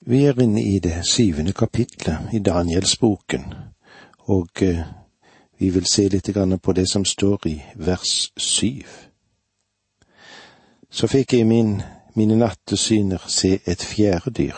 [0.00, 3.54] Vi er inne i det syvende kapitlet i Danielsboken,
[4.18, 4.84] og eh,
[5.58, 6.28] vi vil se litt
[6.62, 8.86] på det som står i vers syv.
[10.90, 11.82] Så fikk jeg i min,
[12.14, 14.56] mine nattesyner se et fjerde dyr.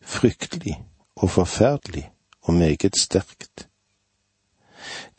[0.00, 0.84] Fryktelig
[1.16, 2.10] og forferdelig
[2.42, 3.68] og meget sterkt.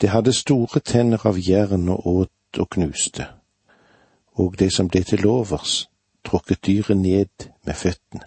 [0.02, 3.28] Det hadde store tenner av jern og åt og knuste,
[4.34, 5.90] og det som ble til overs,
[6.24, 8.26] tråkket dyret ned med føttene.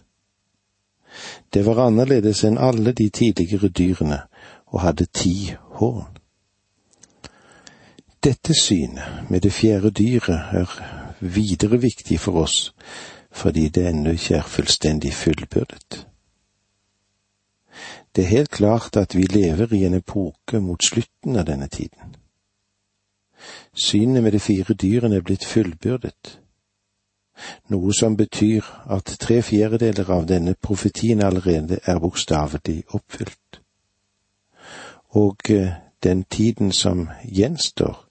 [1.55, 4.23] Det var annerledes enn alle de tidligere dyrene
[4.73, 6.19] og hadde ti horn.
[8.23, 10.77] Dette synet med det fjerde dyret er
[11.21, 12.73] videre viktig for oss
[13.33, 16.07] fordi det ennå ikke er fullstendig fullbyrdet.
[18.17, 22.17] Det er helt klart at vi lever i en epoke mot slutten av denne tiden.
[23.75, 26.39] Synet med de fire dyrene er blitt fullbyrdet
[27.69, 33.61] noe som betyr at tre fjerdedeler av denne profetien allerede er bokstavelig oppfylt.
[35.19, 38.09] Og eh, den tiden som gjenstår,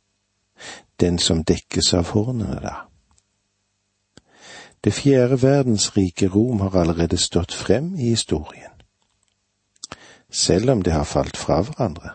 [1.00, 2.76] den som dekkes av hornene da.
[4.84, 8.72] Det fjerde verdensrike Rom har allerede stått frem i historien.
[10.30, 12.09] Selv om det har falt fra hverandre,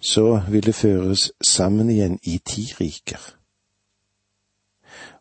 [0.00, 3.35] så vil det føres sammen igjen i ti riker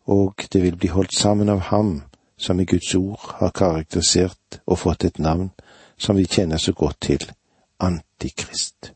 [0.06, 2.03] og det vil bli holdt sammen av ham
[2.38, 5.50] som i Guds ord har karakterisert og fått et navn
[5.97, 7.31] som vi kjenner så godt til,
[7.80, 8.94] Antikrist.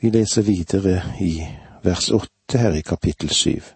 [0.00, 1.40] Vi leser videre i
[1.82, 3.72] vers åtte her i kapittel syv.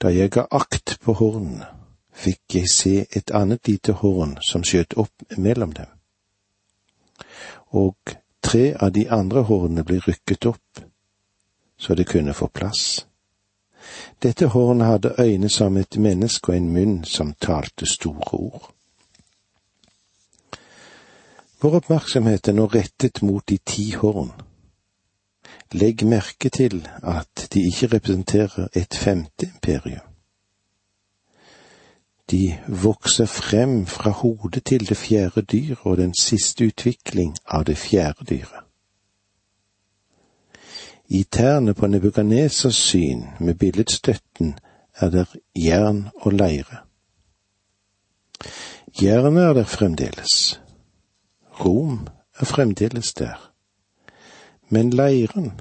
[0.00, 1.66] Da jeg ga akt på hornene,
[2.12, 5.90] fikk jeg se et annet lite horn som skjøt opp mellom dem.
[7.72, 7.96] Og
[8.42, 10.82] tre av de andre hornene ble rykket opp,
[11.82, 13.06] så det kunne få plass.
[14.22, 18.70] Dette hornet hadde øyne som et menneske og en munn som talte store ord.
[21.62, 24.30] Vår oppmerksomhet er nå rettet mot de ti horn.
[25.72, 30.06] Legg merke til at de ikke representerer et femte imperium.
[32.30, 37.78] De vokser frem fra hodet til det fjerde dyr og den siste utvikling av det
[37.78, 38.61] fjerde dyret.
[41.08, 44.58] I tærne på Nebukadnesers syn med billedstøtten
[44.94, 45.24] er der
[45.56, 46.76] jern og leire.
[49.02, 50.60] Jernet er der fremdeles.
[51.64, 52.08] Rom
[52.40, 53.52] er fremdeles der.
[54.68, 55.60] Men leiren,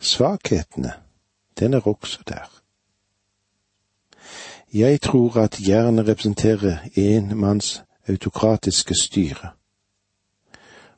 [0.00, 0.92] svakhetene,
[1.58, 2.62] den er også der.
[4.74, 9.50] Jeg tror at jernet representerer en manns autokratiske styre.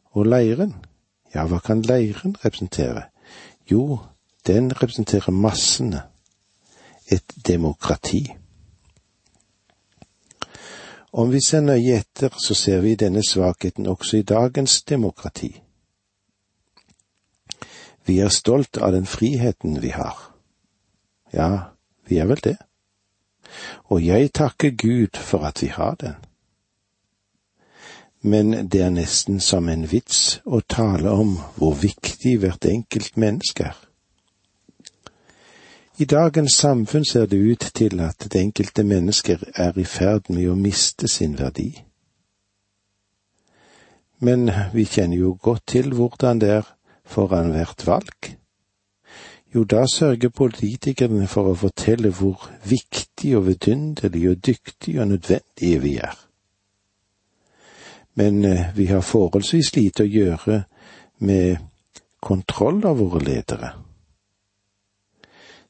[0.04, 0.74] Og leiren,
[1.34, 3.02] ja, hva kan leiren representere?
[3.70, 3.98] Jo,
[4.46, 6.02] den representerer massene,
[7.08, 8.36] et demokrati.
[11.12, 15.52] Om vi ser nøye etter, så ser vi denne svakheten også i dagens demokrati.
[18.06, 20.16] Vi er stolt av den friheten vi har.
[21.32, 21.50] Ja,
[22.08, 22.56] vi er vel det.
[23.84, 26.23] Og jeg takker Gud for at vi har den
[28.24, 33.66] men det er nesten som en vits å tale om hvor viktig hvert enkelt menneske
[33.68, 33.76] er.
[36.00, 40.48] I dagens samfunn ser det ut til at det enkelte mennesker er i ferd med
[40.50, 41.68] å miste sin verdi.
[44.18, 46.74] Men vi kjenner jo godt til hvordan det er
[47.04, 48.34] foran hvert valg.
[49.54, 55.76] Jo, da sørger politikerne for å fortelle hvor viktig og vidunderlig og dyktig og nødvendig
[55.84, 56.24] vi er
[58.14, 60.62] men eh, vi har forholdsvis lite å gjøre
[61.18, 61.58] med
[62.20, 63.72] kontroll av våre ledere.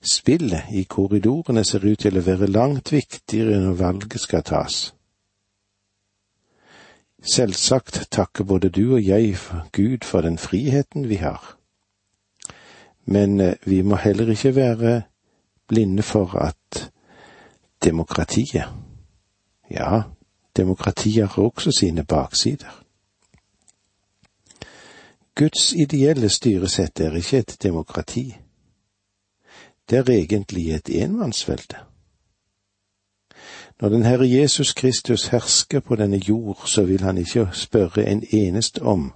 [0.04, 4.92] Spillet i korridorene ser ut til å være langt viktigere når valget skal tas.
[7.24, 9.38] Selvsagt takker både du og jeg
[9.72, 11.40] Gud for den friheten vi har,
[13.04, 14.94] men eh, vi må heller ikke være
[15.68, 16.90] blinde for at
[17.84, 18.68] demokratiet,
[19.70, 20.02] ja,
[20.56, 22.84] Demokratiet har også sine baksider.
[25.34, 28.36] Guds ideelle styresett er ikke et demokrati.
[29.90, 31.76] Det er egentlig et enmannsvelde.
[33.80, 38.24] Når den Herre Jesus Kristus hersker på denne jord, så vil han ikke spørre en
[38.32, 39.12] eneste om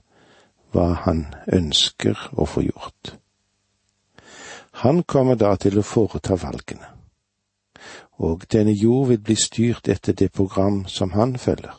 [0.73, 3.15] hva han ønsker å få gjort.
[4.83, 6.98] Han kommer da til å foreta valgene
[8.19, 11.75] og denne jord vil bli styrt etter det program som han følger.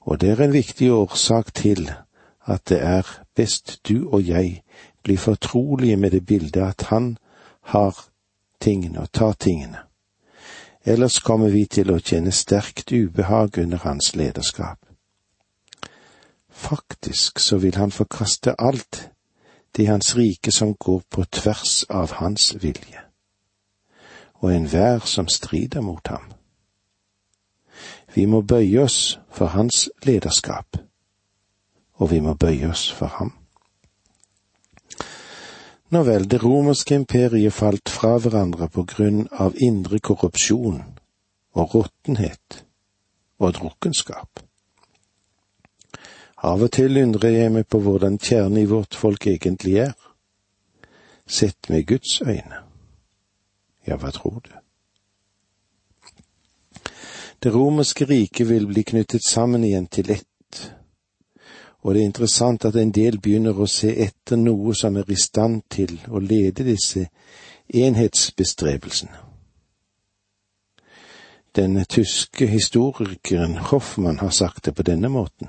[0.00, 1.90] Og det er en viktig årsak til
[2.44, 3.06] at det er
[3.36, 4.62] best du og jeg
[5.02, 7.16] blir fortrolige med det bildet at han
[7.62, 7.96] har
[8.60, 9.78] tingene og tar tingene,
[10.84, 14.78] ellers kommer vi til å kjenne sterkt ubehag under hans lederskap.
[16.50, 19.10] Faktisk så vil han forkaste alt
[19.76, 23.00] det hans rike som går på tvers av hans vilje,
[24.40, 26.32] og enhver som strider mot ham.
[28.14, 30.76] Vi må bøye oss for hans lederskap,
[31.94, 33.34] og vi må bøye oss for ham.
[35.90, 40.78] Nå vel, det romerske imperiet falt fra hverandre på grunn av indre korrupsjon
[41.58, 42.62] og råttenhet
[43.40, 44.44] og drukkenskap.
[46.46, 49.94] Av og til undrer jeg meg på hvordan kjernen i vårt folk egentlig er,
[51.26, 52.69] sett med Guds øyne.
[53.90, 54.50] Ja, hva tror du?
[57.42, 60.58] Det romerske riket vil bli knyttet sammen igjen til ett,
[61.80, 65.16] og det er interessant at en del begynner å se etter noe som er i
[65.18, 67.08] stand til å lede disse
[67.66, 69.24] enhetsbestrebelsene.
[71.56, 75.48] Den tyske historikeren Hoffmann har sagt det på denne måten.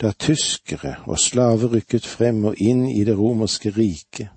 [0.00, 4.30] Da tyskere og slaver rykket frem og inn i det romerske riket,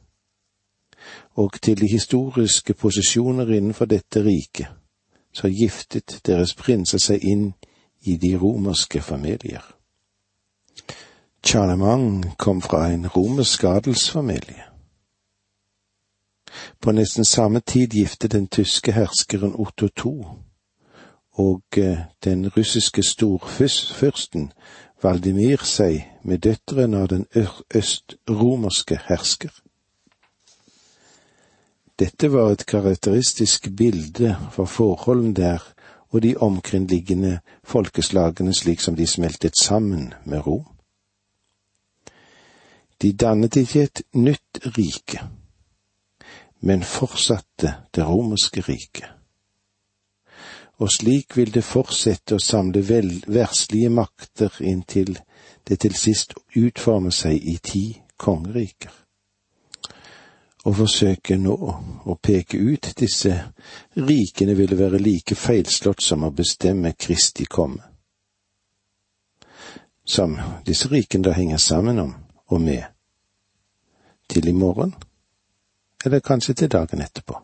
[1.39, 4.67] og til de historiske posisjoner innenfor dette riket,
[5.33, 7.53] så giftet deres prinser seg inn
[8.01, 9.63] i de romerske familier.
[11.45, 14.65] Charlemagne kom fra en romersk adelsfamilie.
[16.81, 20.25] På nesten samme tid giftet den tyske herskeren Otto II
[21.39, 24.51] og eh, den russiske storfyrsten
[25.03, 27.25] Valdimir seg med døtrene av den
[27.75, 29.53] østromerske hersker.
[31.99, 35.63] Dette var et karakteristisk bilde for forholdene der
[36.09, 40.65] og de omkringliggende folkeslagene slik som de smeltet sammen med Rom.
[43.01, 45.21] De dannet ikke et nytt rike,
[46.59, 49.11] men fortsatte det romerske riket.
[50.79, 55.17] Og slik vil det fortsette å samle vel, verslige makter inntil
[55.67, 57.83] det til sist utformer seg i ti
[58.17, 59.08] kongeriker.
[60.63, 61.55] Å forsøke nå
[62.03, 63.31] å peke ut disse
[63.95, 67.85] rikene ville være like feilslått som å bestemme Kristi komme.
[70.03, 70.35] Som
[70.65, 72.15] disse rikene da henger sammen om
[72.49, 72.83] og med.
[74.29, 74.93] Til i morgen,
[76.05, 77.39] eller kanskje til dagen etterpå.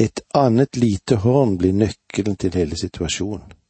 [0.00, 3.61] Et annet lite horn blir nøkkelen til hele situasjonen.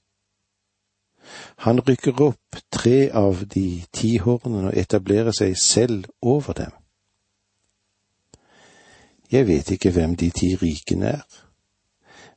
[1.56, 6.72] Han rykker opp tre av de ti hornene og etablerer seg selv over dem.
[9.32, 11.24] Jeg vet ikke hvem de ti rikene er,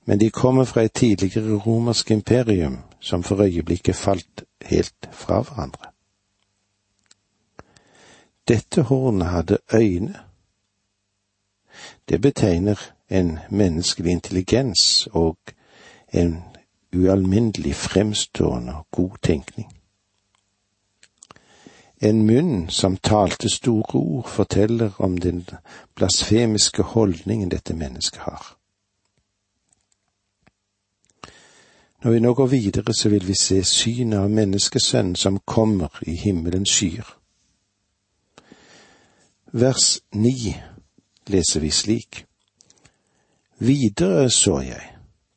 [0.05, 5.91] men de kommer fra et tidligere romersk imperium som for øyeblikket falt helt fra hverandre.
[8.47, 10.19] Dette hornet hadde øyne.
[12.09, 12.79] Det betegner
[13.09, 15.37] en menneskelig intelligens og
[16.13, 16.43] en
[16.95, 19.71] ualminnelig fremstående og god tenkning.
[22.01, 25.47] En munn som talte store ord, forteller om den
[25.95, 28.57] blasfemiske holdningen dette mennesket har.
[32.03, 36.15] Når vi nå går videre, så vil vi se synet av menneskesønnen som kommer i
[36.15, 37.07] himmelens skyer.
[39.51, 40.55] Vers ni
[41.27, 42.25] leser vi slik.
[43.57, 44.83] Videre så jeg,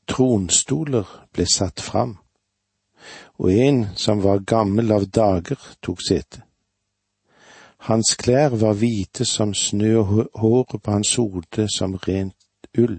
[0.09, 2.16] tronstoler ble satt fram,
[3.38, 6.42] og en som var gammel av dager, tok sete.
[7.87, 12.99] Hans klær var hvite som snø og håret på hans hode som rent ull.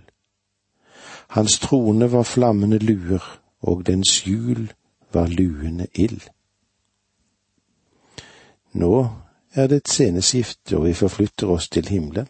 [1.35, 3.23] Hans trone var flammende luer,
[3.61, 4.71] og dens hjul
[5.13, 6.23] var luende ild.
[8.71, 9.09] Nå
[9.53, 12.29] er det et sceneskifte, og vi forflytter oss til himmelen.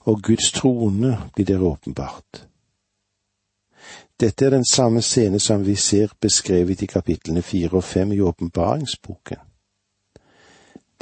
[0.00, 2.49] Og Guds trone blir der åpenbart.
[4.20, 8.20] Dette er den samme scene som vi ser beskrevet i kapitlene fire og fem i
[8.20, 9.36] åpenbaringsboken.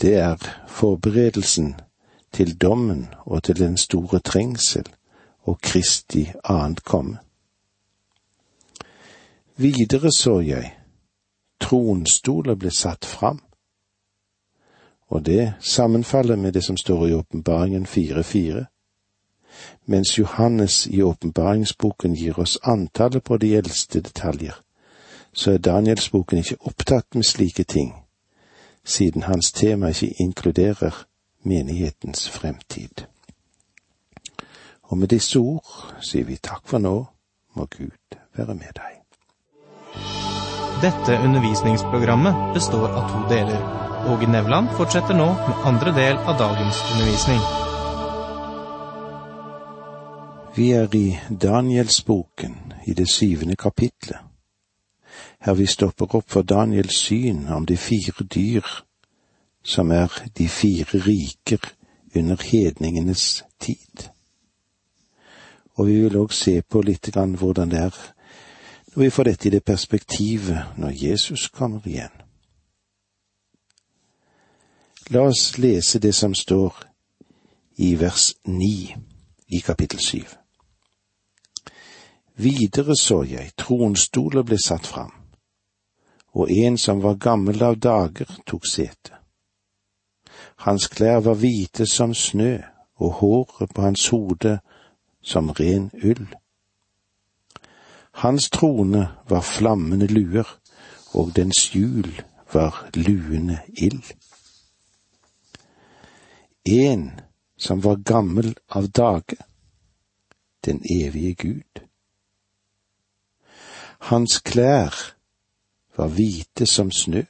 [0.00, 0.36] Det er
[0.68, 1.74] forberedelsen
[2.32, 4.86] til dommen og til den store trengsel
[5.42, 7.18] og Kristi annet komme.
[9.56, 10.76] Videre så jeg,
[11.60, 13.40] tronstoler ble satt fram,
[15.08, 18.64] og det sammenfaller med det som står i åpenbaringen 4.4.
[19.86, 24.54] Mens Johannes i åpenbaringsboken gir oss antallet på de eldste detaljer,
[25.32, 27.94] så er Danielsboken ikke opptatt med slike ting,
[28.84, 31.04] siden hans tema ikke inkluderer
[31.42, 33.04] menighetens fremtid.
[34.82, 35.68] Og med disse ord
[36.00, 36.94] sier vi takk for nå,
[37.54, 38.98] må Gud være med deg.
[40.82, 43.62] Dette undervisningsprogrammet består av to deler.
[44.08, 47.67] Åge Nevland fortsetter nå med andre del av dagens undervisning.
[50.58, 54.16] Vi er i Danielsboken, i det syvende kapitlet,
[55.40, 58.62] her vi stopper opp for Daniels syn om de fire dyr,
[59.62, 61.62] som er de fire riker
[62.16, 64.08] under hedningenes tid.
[65.74, 68.00] Og vi vil òg se på litt grann hvordan det er
[68.96, 72.18] når vi får dette i det perspektivet når Jesus kommer igjen.
[75.14, 76.82] La oss lese det som står
[77.76, 78.96] i vers ni
[79.48, 80.37] i kapittel syv.
[82.38, 85.10] Videre så jeg tronstoler ble satt fram,
[86.38, 89.16] og en som var gammel av dager, tok sete.
[90.62, 92.60] Hans klær var hvite som snø,
[92.98, 94.58] og håret på hans hode
[95.22, 96.28] som ren ull.
[98.22, 100.46] Hans trone var flammende luer,
[101.14, 104.14] og dens hjul var luende ild.
[106.64, 107.10] En
[107.58, 109.42] som var gammel av dage,
[110.64, 111.87] den evige Gud.
[113.98, 114.94] Hans klær
[115.96, 117.22] var hvite som snø.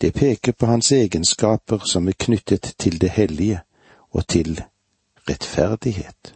[0.00, 3.60] Det peker på hans egenskaper som er knyttet til det hellige
[4.10, 4.60] og til
[5.28, 6.34] rettferdighet.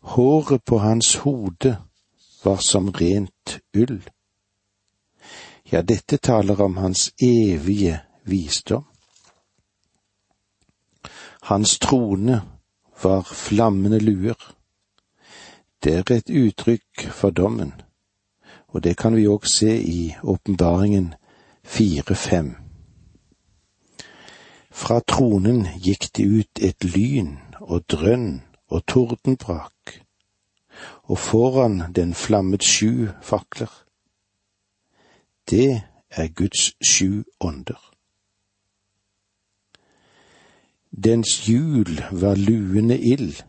[0.00, 1.76] Håret på hans hode
[2.44, 4.00] var som rent ull.
[5.72, 8.84] Ja, dette taler om hans evige visdom.
[11.42, 12.42] Hans trone
[13.02, 14.54] var flammende luer.
[15.82, 17.72] Det er et uttrykk for dommen,
[18.68, 21.14] og det kan vi òg se i åpenbaringen
[21.64, 22.54] fire fem.
[24.70, 29.98] Fra tronen gikk det ut et lyn og drønn og tordenbrak,
[31.10, 33.72] og foran den flammet sju fakler.
[35.50, 37.80] Det er Guds sju ånder.
[41.04, 43.42] Dens hjul var luende ild.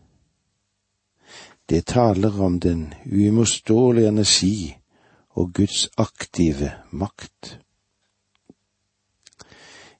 [1.68, 4.76] Det taler om den uimotståelige energi
[5.30, 7.60] og Guds aktive makt.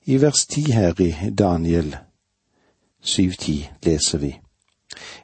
[0.05, 1.97] I vers ti her i Daniel
[3.01, 4.39] 7.10 leser vi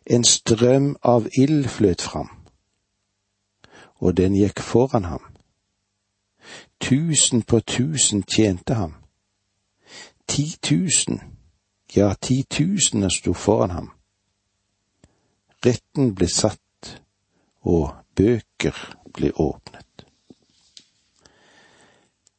[0.06, 2.30] En strøm av ild fløt fram,
[3.96, 5.22] og den gikk foran ham.
[6.82, 8.96] Tusen på tusen tjente ham.
[10.28, 11.22] Ti tusen
[11.96, 13.92] ja, titusener sto foran ham.
[15.66, 16.96] Retten ble satt,
[17.62, 18.78] og bøker
[19.14, 20.06] ble åpnet.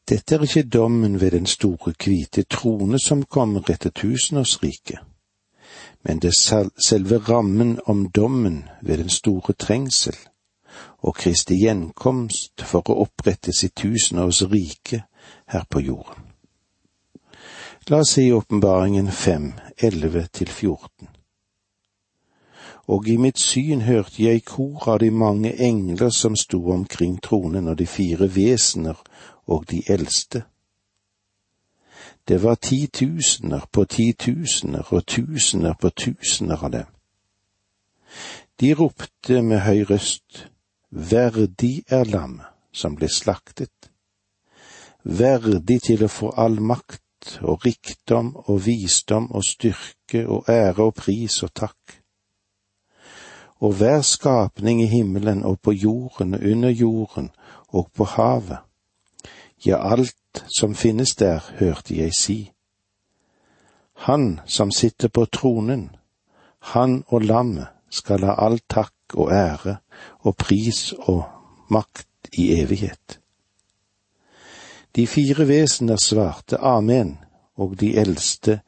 [0.08, 4.98] Dette er ikke dommen ved den store hvite trone som kommer etter tusenårsriket,
[6.02, 10.18] men det er selve rammen om dommen ved den store trengsel
[11.02, 15.02] og Kristi gjenkomst for å opprette sitt tusenårsrike
[15.54, 16.28] her på jorden.
[17.90, 21.11] La oss si åpenbaringen fem, elleve til fjorten.
[22.88, 27.68] Og i mitt syn hørte jeg kor av de mange engler som sto omkring tronen
[27.68, 28.98] og de fire vesener
[29.46, 30.42] og de eldste.
[32.28, 36.88] Det var titusener på titusener og tusener på tusener av dem.
[38.60, 40.48] De ropte med høy røst,
[40.92, 43.88] Verdig er lam som ble slaktet,
[45.02, 50.92] verdig til å få all makt og rikdom og visdom og styrke og ære og
[51.00, 52.01] pris og takk.
[53.62, 57.30] Og hver skapning i himmelen og på jorden og under jorden
[57.68, 58.58] og på havet,
[59.66, 62.50] ja, alt som finnes der, hørte jeg si.
[63.94, 65.90] Han som sitter på tronen,
[66.74, 69.76] han og lammet skal ha all takk og ære
[70.26, 71.24] og pris og
[71.70, 73.20] makt i evighet.
[74.96, 77.18] De fire vesener svarte amen,
[77.56, 78.60] og de eldste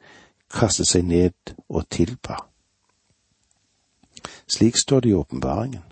[0.53, 2.37] kastet seg ned og tilba.
[4.47, 5.83] Slik står det i åpenbaringen.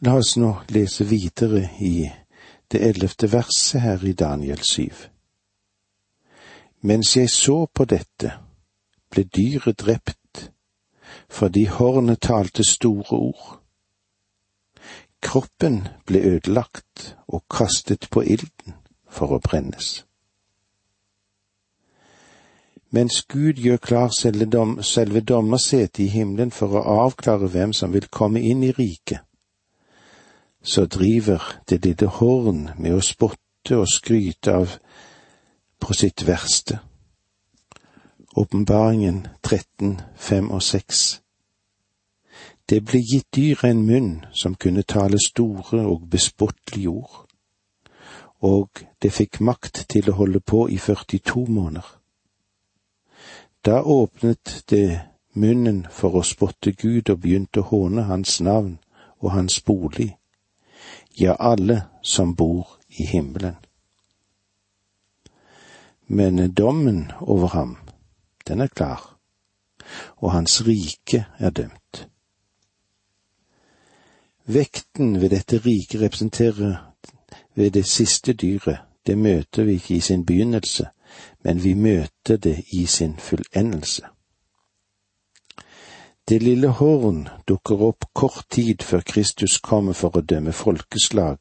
[0.00, 2.10] La oss nå lese videre i
[2.70, 5.08] det ellevte verset her i Daniel syv.
[6.80, 8.32] Mens jeg så på dette,
[9.10, 10.50] ble dyret drept,
[11.28, 13.48] fordi hornet talte store ord.
[15.22, 18.76] Kroppen ble ødelagt og kastet på ilden
[19.10, 20.07] for å brennes.
[22.90, 27.92] Mens Gud gjør klar selve, dom, selve dommersetet i himmelen for å avklare hvem som
[27.92, 29.20] vil komme inn i riket,
[30.62, 34.78] så driver det lille horn med å spotte og skryte av
[35.78, 36.80] på sitt verste.
[38.38, 41.04] Åpenbaringen 13, 5 og 6.
[42.68, 47.24] Det ble gitt dyret en munn som kunne tale store og bespottelige ord
[48.40, 51.97] og det fikk makt til å holde på i 42 måneder.
[53.64, 55.00] Da åpnet det
[55.32, 58.78] munnen for å spotte Gud og begynte å håne hans navn
[59.18, 60.12] og hans bolig,
[61.18, 63.56] ja, alle som bor i himmelen.
[66.06, 67.76] Men dommen over ham,
[68.48, 69.18] den er klar,
[70.16, 72.06] og hans rike er dømt.
[74.48, 76.78] Vekten ved dette riket representerer
[77.54, 80.88] ved det siste dyret, det møter vi ikke i sin begynnelse,
[81.44, 84.02] men vi møter det i sin fullendelse.
[86.28, 91.38] Det lille horn dukker opp kort tid før Kristus kommer for å dømme folkeslag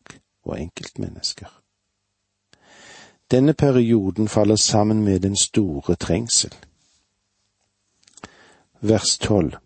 [0.47, 1.49] og enkeltmennesker.
[3.31, 6.53] Denne perioden faller sammen med den store trengsel.
[8.79, 9.57] Vers tolv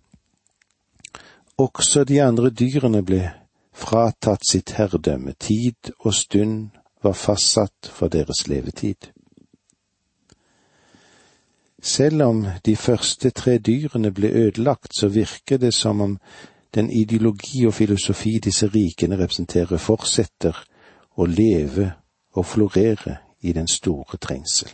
[1.58, 3.22] Også de andre dyrene ble
[3.74, 6.70] fratatt sitt herredømme, tid og stund
[7.04, 9.12] var fastsatt for deres levetid.
[11.82, 16.20] Selv om de første tre dyrene ble ødelagt, så virker det som om
[16.76, 20.56] den ideologi og filosofi disse rikene representerer, fortsetter
[21.18, 21.92] å leve
[22.34, 24.70] og florere i den store trengsel.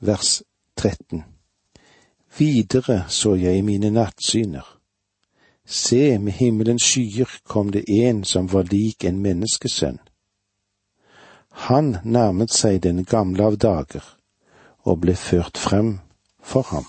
[0.00, 0.42] Vers
[0.76, 1.24] 13
[2.38, 4.66] Videre så jeg i mine nattsyner.
[5.66, 9.98] Se, med himmelens skyer kom det en som var lik en menneskesønn.
[11.56, 14.04] Han nærmet seg den gamle av dager
[14.84, 15.96] og ble ført frem
[16.42, 16.84] for ham.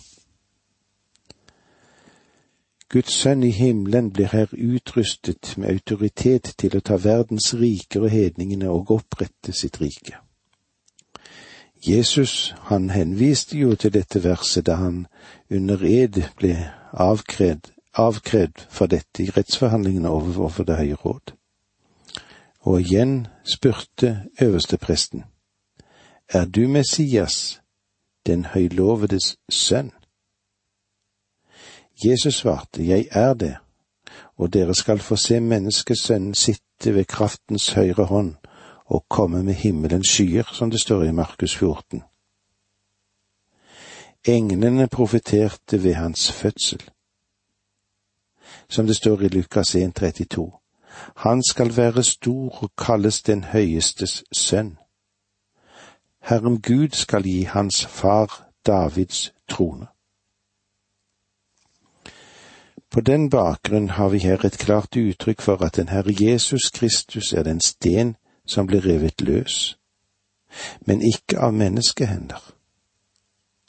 [2.92, 8.14] Guds sønn i himmelen blir her utrustet med autoritet til å ta verdens riker og
[8.14, 10.20] hedningene og opprette sitt rike.
[11.84, 15.06] Jesus, han henviste jo til dette verset da han
[15.52, 16.56] under ed ble
[16.92, 17.74] avkrevd,
[18.70, 21.37] for dette i rettsforhandlingene overfor Det høye råd.
[22.68, 25.24] Og igjen spurte øverstepresten,
[26.30, 27.62] Er du Messias,
[28.26, 29.92] den høylovedes sønn?
[32.06, 33.58] Jesus svarte, Jeg er det,
[34.36, 38.36] og dere skal få se menneskesønnen sitte ved kraftens høyre hånd
[38.86, 42.04] og komme med himmelens skyer, som det står i Markus 14.
[44.26, 46.90] Englene profeterte ved hans fødsel.
[48.70, 50.67] Som det står i Lukas 1,32.
[51.16, 54.78] Han skal være stor og kalles den høyestes sønn.
[56.22, 59.88] Herren Gud skal gi hans far Davids trone.
[62.90, 67.34] På den bakgrunn har vi her et klart uttrykk for at den Herre Jesus Kristus
[67.34, 69.78] er den sten som blir revet løs,
[70.80, 72.54] men ikke av menneskehender,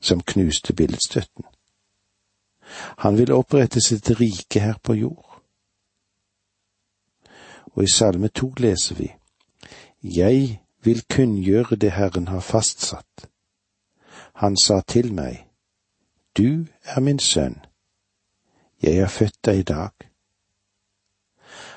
[0.01, 1.45] som knuste billedstøtten.
[2.99, 5.28] Han vil opprette sitt rike her på jord.
[7.79, 9.13] Og i Salme to leser vi,
[10.03, 13.29] Jeg vil kunngjøre det Herren har fastsatt.
[14.35, 15.47] Han sa til meg,
[16.39, 17.55] Du er min sønn,
[18.83, 19.91] jeg er født deg i dag.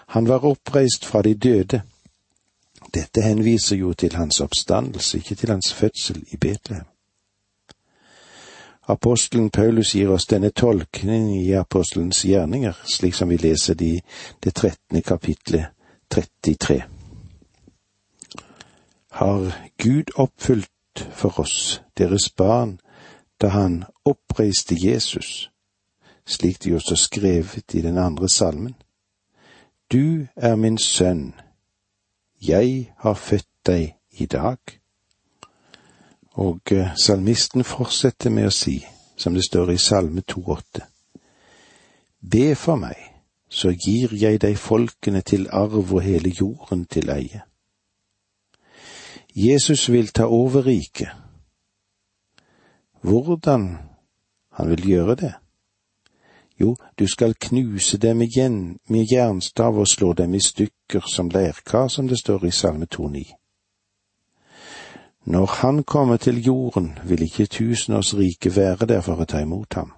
[0.07, 1.81] Han var oppreist fra de døde.
[2.93, 6.85] Dette henviser jo til hans oppstandelse, ikke til hans fødsel i Betlehem.
[8.87, 14.01] Apostelen Paulus gir oss denne tolkningen i apostelens gjerninger, slik som vi leser det i
[14.43, 15.69] det trettende kapitlet
[16.11, 16.83] 33.
[19.11, 22.79] Har Gud oppfylt for oss, deres barn,
[23.41, 25.51] da han oppreiste Jesus,
[26.25, 28.75] slik de også skrevet i den andre salmen.
[29.91, 31.33] Du er min sønn,
[32.41, 34.57] jeg har født deg i dag.
[36.31, 38.79] Og eh, salmisten fortsetter med å si,
[39.17, 40.85] som det står i Salme 2,8.
[42.21, 43.10] Be for meg,
[43.51, 47.41] så gir jeg deg folkene til arv og hele jorden til eie.
[49.35, 51.11] Jesus vil ta over riket.
[53.01, 53.77] Hvordan
[54.53, 55.33] han vil gjøre det?
[56.59, 61.87] Jo, du skal knuse dem igjen med jernstav og slå dem i stykker som leirkar,
[61.87, 63.37] som det står i Salme 2,9.
[65.25, 69.91] Når han kommer til jorden, vil ikke tusenårsriket være der for å ta imot ham.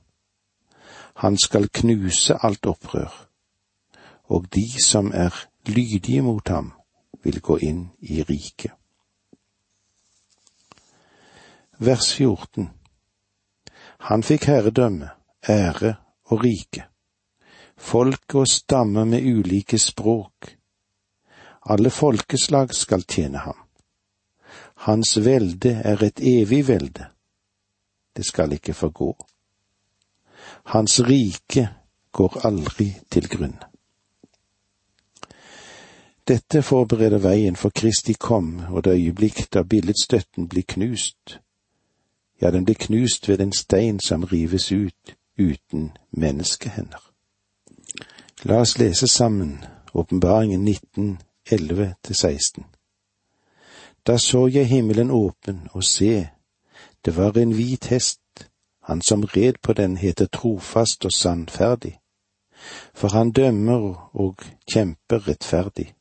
[1.16, 3.12] Han skal knuse alt opprør,
[4.34, 5.34] og de som er
[5.70, 6.72] lydige mot ham,
[7.24, 8.72] vil gå inn i riket.
[11.78, 12.70] Vers 14
[14.10, 15.10] Han fikk herredømme,
[15.50, 15.96] ære
[16.32, 16.86] og rike,
[17.78, 20.56] folk og stammer med ulike språk.
[21.70, 23.60] Alle folkeslag skal tjene ham.
[24.88, 27.06] Hans velde er et evig velde,
[28.16, 29.14] det skal ikke forgå.
[30.76, 31.70] Hans rike
[32.12, 33.73] går aldri til grunne.
[36.28, 41.40] Dette forbereder veien for Kristi kom og det øyeblikk da billedstøtten blir knust.
[42.42, 47.12] ja, den blir knust ved en stein som rives ut uten menneskehender.
[48.44, 51.20] La oss lese sammen Åpenbaringen 19,
[51.52, 52.64] 11-16.
[54.08, 56.30] Da så jeg himmelen åpen, og se,
[57.06, 58.50] det var en hvit hest,
[58.84, 62.00] han som red på den heter trofast og sannferdig,
[62.94, 64.36] for han dømmer og
[64.72, 65.94] kjemper rettferdig.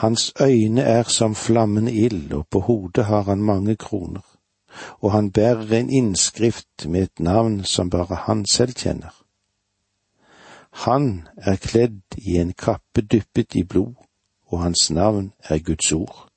[0.00, 4.20] Hans øyne er som flammende ild, og på hodet har han mange kroner,
[5.00, 9.24] og han bærer en innskrift med et navn som bare han selv kjenner.
[10.70, 13.94] Han er kledd i en kappe dyppet i blod,
[14.46, 16.28] og hans navn er Guds ord.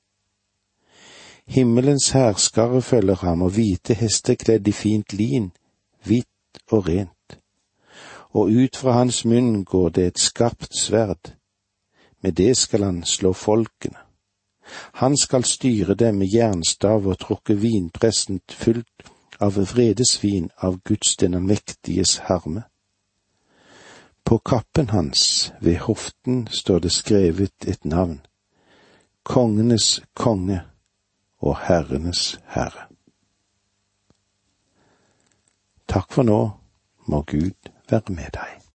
[1.46, 5.52] Himmelens herskare følger ham, og hvite hester kledd i fint lin,
[6.04, 7.38] hvitt og rent.
[8.30, 11.32] Og ut fra hans munn går det et skarpt sverd,
[12.24, 13.98] med det skal han slå folkene.
[15.04, 19.10] Han skal styre dem med jernstav og trukke vinpressen fullt
[19.44, 22.62] av vredesvin av Guds den allmektiges harme.
[24.24, 28.20] På kappen hans, ved hoften, står det skrevet et navn,
[29.22, 30.62] Kongenes konge
[31.44, 32.88] og Herrenes Herre.
[35.88, 36.42] Takk for nå,
[37.06, 38.63] må Gud være med deg.